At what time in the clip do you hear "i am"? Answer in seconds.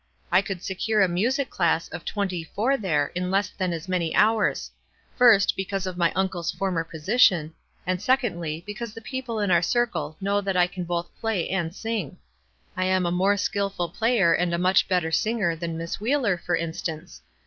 12.75-13.05